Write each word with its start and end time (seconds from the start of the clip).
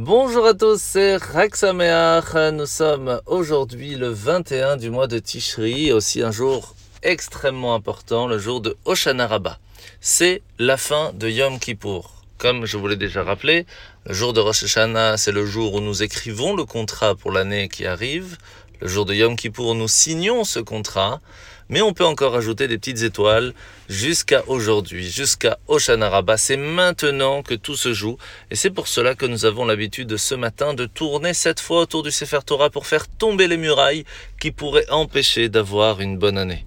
Bonjour 0.00 0.46
à 0.46 0.54
tous, 0.54 0.80
c'est 0.80 1.16
Raksameach. 1.16 2.52
Nous 2.52 2.66
sommes 2.66 3.20
aujourd'hui 3.26 3.96
le 3.96 4.10
21 4.10 4.76
du 4.76 4.90
mois 4.90 5.08
de 5.08 5.18
Tishri, 5.18 5.90
aussi 5.90 6.22
un 6.22 6.30
jour 6.30 6.76
extrêmement 7.02 7.74
important, 7.74 8.28
le 8.28 8.38
jour 8.38 8.60
de 8.60 8.76
Hoshana 8.84 9.26
Rabbah. 9.26 9.58
C'est 10.00 10.42
la 10.60 10.76
fin 10.76 11.10
de 11.14 11.28
Yom 11.28 11.58
Kippour. 11.58 12.12
Comme 12.38 12.64
je 12.64 12.76
vous 12.76 12.86
l'ai 12.86 12.94
déjà 12.94 13.24
rappelé, 13.24 13.66
le 14.06 14.14
jour 14.14 14.32
de 14.32 14.38
Rosh 14.38 14.62
Hashanah, 14.62 15.16
c'est 15.16 15.32
le 15.32 15.44
jour 15.44 15.74
où 15.74 15.80
nous 15.80 16.04
écrivons 16.04 16.54
le 16.54 16.64
contrat 16.64 17.16
pour 17.16 17.32
l'année 17.32 17.68
qui 17.68 17.84
arrive. 17.84 18.38
Le 18.80 18.88
jour 18.88 19.04
de 19.04 19.14
Yom 19.14 19.36
Kippour, 19.36 19.74
nous 19.74 19.88
signons 19.88 20.44
ce 20.44 20.60
contrat 20.60 21.20
mais 21.68 21.82
on 21.82 21.92
peut 21.92 22.04
encore 22.04 22.34
ajouter 22.34 22.66
des 22.66 22.78
petites 22.78 23.02
étoiles 23.02 23.52
jusqu'à 23.88 24.42
aujourd'hui, 24.46 25.10
jusqu'à 25.10 25.58
Oshana 25.68 26.08
Rabbah. 26.08 26.36
C'est 26.36 26.56
maintenant 26.56 27.42
que 27.42 27.54
tout 27.54 27.76
se 27.76 27.92
joue, 27.92 28.16
et 28.50 28.56
c'est 28.56 28.70
pour 28.70 28.88
cela 28.88 29.14
que 29.14 29.26
nous 29.26 29.44
avons 29.44 29.64
l'habitude 29.64 30.16
ce 30.16 30.34
matin 30.34 30.74
de 30.74 30.86
tourner 30.86 31.34
cette 31.34 31.60
fois 31.60 31.82
autour 31.82 32.02
du 32.02 32.10
Sefer 32.10 32.40
Torah 32.44 32.70
pour 32.70 32.86
faire 32.86 33.06
tomber 33.06 33.48
les 33.48 33.58
murailles 33.58 34.04
qui 34.40 34.50
pourraient 34.50 34.88
empêcher 34.90 35.48
d'avoir 35.48 36.00
une 36.00 36.16
bonne 36.16 36.38
année. 36.38 36.64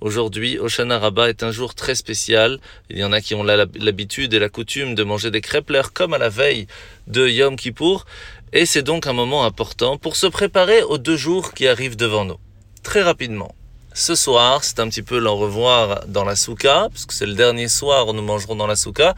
Aujourd'hui, 0.00 0.58
Oshana 0.58 0.98
Rabbah 0.98 1.28
est 1.28 1.44
un 1.44 1.52
jour 1.52 1.76
très 1.76 1.94
spécial. 1.94 2.58
Il 2.90 2.98
y 2.98 3.04
en 3.04 3.12
a 3.12 3.20
qui 3.20 3.36
ont 3.36 3.44
l'habitude 3.44 4.34
et 4.34 4.40
la 4.40 4.48
coutume 4.48 4.96
de 4.96 5.04
manger 5.04 5.30
des 5.30 5.40
crêpes 5.40 5.72
comme 5.94 6.12
à 6.12 6.18
la 6.18 6.28
veille 6.28 6.66
de 7.06 7.28
Yom 7.28 7.54
Kippour. 7.54 8.04
Et 8.54 8.66
c'est 8.66 8.82
donc 8.82 9.06
un 9.06 9.14
moment 9.14 9.46
important 9.46 9.96
pour 9.96 10.14
se 10.14 10.26
préparer 10.26 10.82
aux 10.82 10.98
deux 10.98 11.16
jours 11.16 11.54
qui 11.54 11.66
arrivent 11.66 11.96
devant 11.96 12.26
nous. 12.26 12.36
Très 12.82 13.00
rapidement, 13.00 13.54
ce 13.94 14.14
soir, 14.14 14.62
c'est 14.62 14.78
un 14.78 14.88
petit 14.90 15.02
peu 15.02 15.18
l'en 15.18 15.36
revoir 15.36 16.06
dans 16.06 16.24
la 16.24 16.36
souka, 16.36 16.88
parce 16.90 17.06
que 17.06 17.14
c'est 17.14 17.24
le 17.24 17.32
dernier 17.32 17.68
soir 17.68 18.08
où 18.08 18.12
nous 18.12 18.22
mangerons 18.22 18.54
dans 18.54 18.66
la 18.66 18.76
souka, 18.76 19.14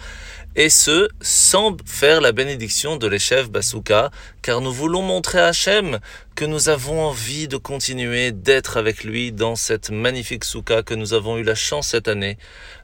et 0.54 0.68
ce, 0.68 1.08
sans 1.20 1.76
faire 1.84 2.20
la 2.20 2.30
bénédiction 2.30 2.96
de 2.96 3.08
l'échef 3.08 3.50
Basouka, 3.50 4.12
car 4.40 4.60
nous 4.60 4.72
voulons 4.72 5.02
montrer 5.02 5.40
à 5.40 5.46
Hachem 5.46 5.98
que 6.36 6.44
nous 6.44 6.68
avons 6.68 7.04
envie 7.04 7.48
de 7.48 7.56
continuer 7.56 8.30
d'être 8.30 8.76
avec 8.76 9.02
lui 9.02 9.32
dans 9.32 9.56
cette 9.56 9.90
magnifique 9.90 10.44
souka 10.44 10.84
que 10.84 10.94
nous 10.94 11.12
avons 11.12 11.38
eu 11.38 11.42
la 11.42 11.56
chance 11.56 11.88
cette 11.88 12.06
année 12.06 12.38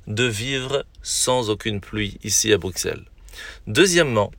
de 0.08 0.24
vivre 0.24 0.84
sans 1.00 1.48
aucune 1.48 1.80
pluie 1.80 2.18
ici 2.24 2.52
à 2.52 2.58
Bruxelles. 2.58 3.04
Deuxièmement, 3.68 4.32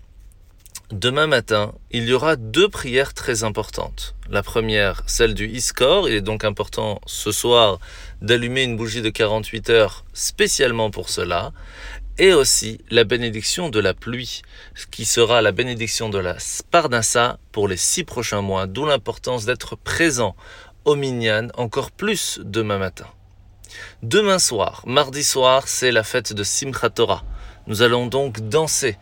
Demain 0.92 1.26
matin, 1.26 1.74
il 1.92 2.04
y 2.04 2.12
aura 2.12 2.36
deux 2.36 2.68
prières 2.68 3.14
très 3.14 3.46
importantes. 3.46 4.14
La 4.30 4.44
première, 4.44 5.04
celle 5.08 5.34
du 5.34 5.48
Iskor. 5.48 6.10
Il 6.10 6.16
est 6.16 6.22
donc 6.22 6.44
important 6.44 7.00
ce 7.06 7.32
soir 7.32 7.80
d'allumer 8.22 8.64
une 8.64 8.76
bougie 8.76 9.02
de 9.02 9.10
48 9.10 9.70
heures 9.70 10.04
spécialement 10.12 10.92
pour 10.92 11.08
cela. 11.08 11.54
Et 12.18 12.34
aussi 12.34 12.82
la 12.90 13.06
bénédiction 13.06 13.70
de 13.70 13.80
la 13.80 13.94
pluie, 13.94 14.42
qui 14.92 15.06
sera 15.06 15.42
la 15.42 15.54
bénédiction 15.54 16.10
de 16.10 16.20
la 16.20 16.38
Sparnassa 16.40 17.40
pour 17.54 17.70
les 17.70 17.78
six 17.78 18.04
prochains 18.04 18.42
mois, 18.42 18.68
d'où 18.68 18.86
l'importance 18.86 19.46
d'être 19.46 19.78
présent 19.78 20.36
au 20.84 20.96
Minyan 20.98 21.48
encore 21.56 21.92
plus 21.92 22.42
demain 22.44 22.80
matin. 22.80 23.08
Demain 24.04 24.40
soir, 24.40 24.84
mardi 24.86 25.24
soir, 25.24 25.70
c'est 25.70 25.94
la 25.94 26.04
fête 26.04 26.34
de 26.34 26.44
Simchat 26.44 26.90
Torah. 26.90 27.24
Nous 27.68 27.82
allons 27.82 28.08
donc 28.08 28.42
danser 28.42 28.98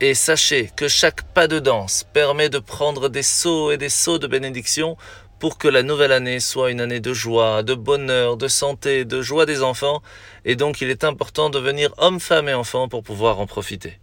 et 0.00 0.14
sachez 0.14 0.70
que 0.76 0.88
chaque 0.88 1.22
pas 1.34 1.48
de 1.48 1.58
danse 1.58 2.04
permet 2.12 2.48
de 2.48 2.58
prendre 2.58 3.08
des 3.08 3.22
sauts 3.22 3.72
et 3.72 3.76
des 3.76 3.88
sauts 3.88 4.18
de 4.18 4.26
bénédiction 4.26 4.96
pour 5.38 5.58
que 5.58 5.68
la 5.68 5.82
nouvelle 5.82 6.12
année 6.12 6.40
soit 6.40 6.70
une 6.70 6.80
année 6.80 7.00
de 7.00 7.12
joie, 7.12 7.62
de 7.62 7.74
bonheur, 7.74 8.36
de 8.36 8.48
santé, 8.48 9.04
de 9.04 9.22
joie 9.22 9.46
des 9.46 9.62
enfants, 9.62 10.02
et 10.44 10.56
donc 10.56 10.80
il 10.80 10.90
est 10.90 11.04
important 11.04 11.50
de 11.50 11.58
venir 11.58 11.92
homme, 11.98 12.20
femme 12.20 12.48
et 12.48 12.54
enfant 12.54 12.88
pour 12.88 13.02
pouvoir 13.02 13.38
en 13.40 13.46
profiter. 13.46 13.98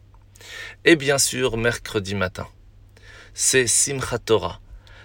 Et 0.85 0.95
bien 0.95 1.17
sûr, 1.17 1.57
mercredi 1.57 2.15
matin, 2.15 2.47
c'est 3.33 3.67
Simchat 3.67 4.19
Torah. 4.19 4.59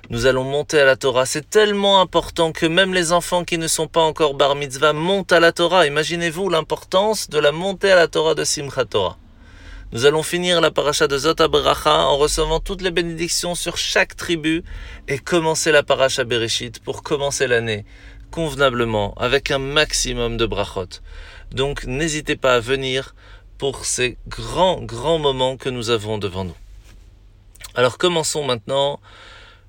Nous 0.08 0.26
allons 0.26 0.44
monter 0.44 0.80
à 0.80 0.84
la 0.84 0.96
Torah. 0.96 1.24
C'est 1.24 1.48
tellement 1.48 2.00
important 2.00 2.50
que 2.50 2.66
même 2.66 2.94
les 2.94 3.12
enfants 3.12 3.44
qui 3.44 3.58
ne 3.58 3.68
sont 3.68 3.86
pas 3.86 4.00
encore 4.00 4.34
bar 4.34 4.56
mitzvah 4.56 4.92
montent 4.92 5.32
à 5.32 5.38
la 5.38 5.52
Torah. 5.52 5.86
Imaginez-vous 5.86 6.48
l'importance 6.48 7.30
de 7.30 7.38
la 7.38 7.52
montée 7.52 7.92
à 7.92 7.96
la 7.96 8.08
Torah 8.08 8.34
de 8.34 8.42
Simchat 8.42 8.86
Torah. 8.86 9.18
Nous 9.92 10.06
allons 10.06 10.22
finir 10.22 10.60
la 10.60 10.70
paracha 10.70 11.08
de 11.08 11.18
Zot 11.18 11.34
en 11.40 12.16
recevant 12.16 12.60
toutes 12.60 12.80
les 12.80 12.92
bénédictions 12.92 13.56
sur 13.56 13.76
chaque 13.76 14.14
tribu 14.14 14.62
et 15.08 15.18
commencer 15.18 15.72
la 15.72 15.82
paracha 15.82 16.22
Bereshit 16.22 16.78
pour 16.78 17.02
commencer 17.02 17.48
l'année 17.48 17.84
convenablement 18.30 19.14
avec 19.14 19.50
un 19.50 19.58
maximum 19.58 20.36
de 20.36 20.46
brachot. 20.46 21.00
Donc 21.50 21.86
n'hésitez 21.86 22.36
pas 22.36 22.54
à 22.54 22.60
venir 22.60 23.16
pour 23.58 23.84
ces 23.84 24.16
grands, 24.28 24.80
grands 24.80 25.18
moments 25.18 25.56
que 25.56 25.68
nous 25.68 25.90
avons 25.90 26.18
devant 26.18 26.44
nous. 26.44 26.56
Alors 27.74 27.98
commençons 27.98 28.44
maintenant 28.44 29.00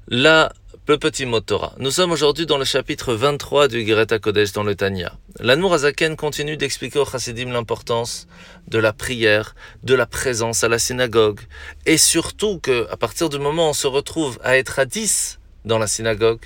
la 0.08 0.54
le 0.92 0.98
petit 0.98 1.26
mot 1.26 1.40
Torah. 1.40 1.74
Nous 1.78 1.90
sommes 1.90 2.12
aujourd'hui 2.12 2.46
dans 2.46 2.58
le 2.58 2.66
chapitre 2.66 3.14
23 3.14 3.70
du 3.70 3.86
Greta 3.86 4.20
Kodesh 4.20 4.52
dans 4.52 4.64
le 4.64 4.76
Tanya. 4.76 5.14
L'Anmour 5.40 5.76
Azaken 5.76 6.18
continue 6.18 6.58
d'expliquer 6.58 7.00
au 7.00 7.06
Chassidim 7.06 7.50
l'importance 7.50 8.28
de 8.68 8.78
la 8.78 8.92
prière, 8.92 9.56
de 9.84 9.96
la 9.96 10.06
présence 10.06 10.66
à 10.66 10.68
la 10.68 10.80
synagogue, 10.80 11.40
et 11.86 11.98
surtout 11.98 12.60
que, 12.60 12.90
à 12.92 12.98
partir 12.98 13.30
du 13.30 13.40
moment 13.40 13.68
où 13.68 13.70
on 13.70 13.74
se 13.74 13.88
retrouve 13.88 14.38
à 14.44 14.58
être 14.58 14.80
à 14.80 14.86
10 14.86 15.40
dans 15.64 15.78
la 15.78 15.88
synagogue, 15.88 16.42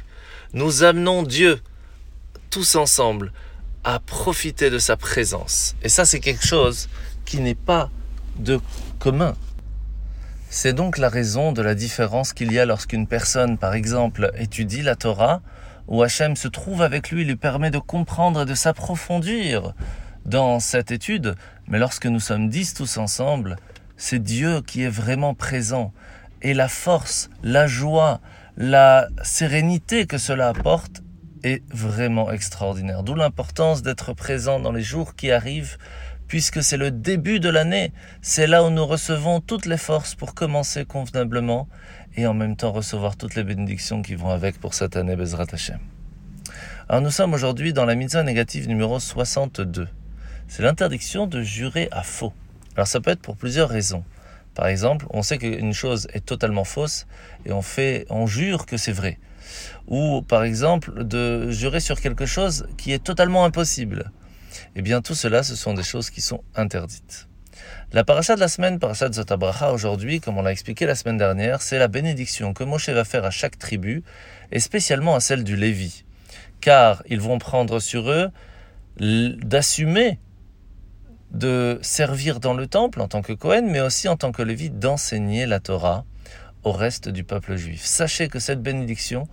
nous 0.54 0.84
amenons 0.84 1.24
Dieu 1.24 1.60
tous 2.52 2.76
ensemble 2.76 3.34
à 3.84 4.00
profiter 4.00 4.70
de 4.70 4.78
sa 4.78 4.96
présence. 4.96 5.74
Et 5.82 5.90
ça, 5.90 6.06
c'est 6.06 6.20
quelque 6.20 6.46
chose 6.46 6.88
qui 7.26 7.40
n'est 7.40 7.56
pas 7.56 7.90
de 8.36 8.60
commun. 9.00 9.34
C'est 10.58 10.72
donc 10.72 10.98
la 10.98 11.10
raison 11.10 11.52
de 11.52 11.62
la 11.62 11.76
différence 11.76 12.32
qu'il 12.32 12.54
y 12.54 12.60
a 12.60 12.66
lorsqu'une 12.66 13.08
personne, 13.08 13.58
par 13.58 13.74
exemple, 13.74 14.32
étudie 14.38 14.84
la 14.84 14.96
Torah, 14.96 15.42
où 15.90 16.02
Hachem 16.02 16.38
se 16.38 16.48
trouve 16.48 16.82
avec 16.82 17.12
lui, 17.12 17.26
lui 17.26 17.36
permet 17.36 17.72
de 17.72 17.78
comprendre 17.78 18.44
et 18.44 18.46
de 18.46 18.56
s'approfondir 18.56 19.74
dans 20.24 20.62
cette 20.62 20.92
étude, 20.92 21.36
mais 21.68 21.78
lorsque 21.78 22.06
nous 22.06 22.22
sommes 22.22 22.48
dix 22.48 22.74
tous 22.74 22.96
ensemble, 22.96 23.58
c'est 23.98 24.24
Dieu 24.24 24.62
qui 24.62 24.84
est 24.84 24.90
vraiment 24.90 25.34
présent. 25.34 25.92
Et 26.42 26.54
la 26.54 26.70
force, 26.70 27.30
la 27.44 27.68
joie, 27.68 28.22
la 28.56 29.10
sérénité 29.24 30.08
que 30.08 30.18
cela 30.18 30.48
apporte 30.48 31.04
est 31.44 31.64
vraiment 31.70 32.32
extraordinaire. 32.32 33.04
D'où 33.04 33.14
l'importance 33.14 33.82
d'être 33.82 34.14
présent 34.14 34.62
dans 34.62 34.72
les 34.72 34.84
jours 34.84 35.16
qui 35.16 35.34
arrivent 35.34 35.78
puisque 36.28 36.64
c'est 36.64 36.78
le 36.78 36.92
début 36.92 37.40
de 37.40 37.50
l'année. 37.50 37.92
C'est 38.22 38.48
là 38.48 38.64
où 38.64 38.70
nous 38.70 38.86
recevons 38.86 39.40
toutes 39.42 39.66
les 39.66 39.78
forces 39.78 40.16
pour 40.16 40.34
commencer 40.34 40.86
convenablement 40.86 41.68
et 42.16 42.28
en 42.28 42.34
même 42.34 42.56
temps 42.56 42.72
recevoir 42.72 43.18
toutes 43.18 43.36
les 43.36 43.44
bénédictions 43.44 44.02
qui 44.02 44.16
vont 44.16 44.30
avec 44.30 44.60
pour 44.60 44.74
cette 44.74 44.96
année 44.96 45.16
Bezrat 45.16 45.48
Hashem. 45.52 45.80
Alors 46.88 47.02
nous 47.02 47.12
sommes 47.12 47.34
aujourd'hui 47.34 47.74
dans 47.74 47.86
la 47.86 47.96
mitzvah 47.96 48.24
négative 48.24 48.68
numéro 48.68 49.00
62. 49.00 49.88
C'est 50.48 50.64
l'interdiction 50.64 51.28
de 51.28 51.42
jurer 51.42 51.88
à 51.92 52.04
faux. 52.04 52.34
Alors 52.76 52.88
ça 52.88 53.00
peut 53.00 53.12
être 53.12 53.22
pour 53.22 53.38
plusieurs 53.38 53.70
raisons. 53.70 54.04
Par 54.54 54.68
exemple, 54.68 55.06
on 55.10 55.22
sait 55.22 55.38
qu'une 55.38 55.74
chose 55.74 56.08
est 56.14 56.26
totalement 56.26 56.64
fausse 56.64 57.08
et 57.46 57.52
on 57.52 57.62
fait, 57.62 58.06
on 58.10 58.26
jure 58.26 58.66
que 58.66 58.78
c'est 58.78 58.94
vrai. 58.94 59.20
Ou 59.88 60.22
par 60.22 60.44
exemple, 60.44 61.04
de 61.04 61.52
jurer 61.52 61.80
sur 61.80 62.00
quelque 62.00 62.26
chose 62.26 62.68
qui 62.78 62.94
est 62.94 63.04
totalement 63.04 63.46
impossible. 63.46 64.12
Eh 64.76 64.82
bien, 64.82 65.02
tout 65.02 65.16
cela, 65.16 65.42
ce 65.44 65.56
sont 65.56 65.74
des 65.74 65.84
choses 65.84 66.10
qui 66.10 66.22
sont 66.22 66.44
interdites. 66.56 67.28
La 67.94 68.04
paracha 68.04 68.36
de 68.36 68.42
la 68.42 68.50
semaine, 68.50 68.78
paracha 68.78 69.08
de 69.08 69.14
Zotabracha, 69.14 69.72
aujourd'hui, 69.72 70.20
comme 70.20 70.38
on 70.38 70.42
l'a 70.42 70.52
expliqué 70.52 70.86
la 70.86 70.96
semaine 70.96 71.18
dernière, 71.18 71.62
c'est 71.62 71.80
la 71.80 71.88
bénédiction 71.88 72.54
que 72.54 72.64
Moshe 72.66 72.90
va 72.90 73.06
faire 73.06 73.24
à 73.24 73.32
chaque 73.32 73.58
tribu, 73.58 74.04
et 74.52 74.60
spécialement 74.60 75.16
à 75.16 75.22
celle 75.22 75.44
du 75.46 75.56
Lévi. 75.56 76.04
Car 76.60 77.04
ils 77.08 77.22
vont 77.22 77.38
prendre 77.38 77.80
sur 77.80 78.10
eux 78.10 78.32
d'assumer 78.98 80.20
de 81.32 81.80
servir 81.82 82.40
dans 82.40 82.54
le 82.54 82.68
temple 82.68 83.02
en 83.02 83.08
tant 83.08 83.22
que 83.22 83.34
Cohen, 83.34 83.68
mais 83.70 83.82
aussi 83.82 84.08
en 84.08 84.18
tant 84.18 84.32
que 84.32 84.42
Lévi, 84.42 84.70
d'enseigner 84.70 85.46
la 85.46 85.60
Torah 85.60 86.06
au 86.64 86.72
reste 86.72 87.10
du 87.10 87.24
peuple 87.24 87.56
juif. 87.56 87.84
Sachez 87.86 88.28
que 88.28 88.40
cette 88.40 88.62
bénédiction, 88.62 89.28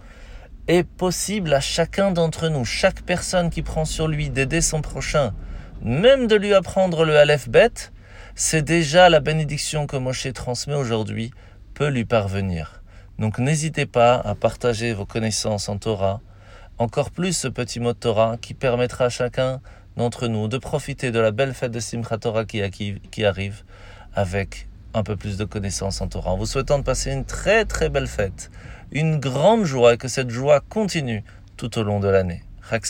est 0.69 0.85
possible 0.85 1.53
à 1.55 1.61
chacun 1.61 2.12
d'entre 2.12 2.49
nous, 2.49 2.64
chaque 2.64 3.03
personne 3.03 3.50
qui 3.50 3.62
prend 3.62 3.85
sur 3.85 4.09
lui 4.09 4.31
d'aider 4.31 4.61
son 4.61 4.81
prochain, 4.81 5.35
même 5.82 6.26
de 6.26 6.37
lui 6.37 6.55
apprendre 6.55 7.05
le 7.05 7.17
Aleph 7.17 7.49
Bet, 7.49 7.91
c'est 8.35 8.62
déjà 8.62 9.09
la 9.09 9.20
bénédiction 9.20 9.87
que 9.87 9.97
Moshe 9.97 10.32
transmet 10.32 10.75
aujourd'hui 10.75 11.32
peut 11.75 11.88
lui 11.88 12.05
parvenir. 12.05 12.82
Donc 13.19 13.38
n'hésitez 13.38 13.87
pas 13.87 14.14
à 14.14 14.35
partager 14.35 14.93
vos 14.94 15.05
connaissances 15.05 15.69
en 15.69 15.79
Torah, 15.79 16.20
encore 16.79 17.11
plus 17.11 17.37
ce 17.37 17.49
petit 17.49 17.81
mot 17.81 17.93
de 17.93 17.99
Torah 17.99 18.37
qui 18.41 18.55
permettra 18.55 19.06
à 19.06 19.09
chacun 19.11 19.61
d'entre 19.97 20.29
nous 20.29 20.49
de 20.49 20.59
profiter 20.59 21.11
de 21.11 21.19
la 21.19 21.31
belle 21.31 21.53
fête 21.53 21.73
de 21.73 21.81
Simchat 21.81 22.19
Torah 22.19 22.44
qui, 22.44 22.62
qui 23.11 23.25
arrive 23.25 23.62
avec 24.14 24.69
un 24.94 25.03
peu 25.03 25.17
plus 25.17 25.37
de 25.37 25.44
connaissances 25.44 26.00
en 26.00 26.09
Torah. 26.09 26.31
En 26.31 26.37
vous 26.37 26.47
souhaitant 26.47 26.79
de 26.79 26.85
passer 26.85 27.12
une 27.12 27.25
très 27.25 27.65
très 27.65 27.89
belle 27.89 28.06
fête, 28.06 28.50
une 28.91 29.19
grande 29.19 29.65
joie 29.65 29.94
et 29.94 29.97
que 29.97 30.09
cette 30.09 30.31
joie 30.31 30.61
continue 30.61 31.25
tout 31.56 31.79
au 31.79 31.83
long 31.83 32.00
de 32.00 32.09
l'année. 32.09 32.43
Chag 32.69 32.85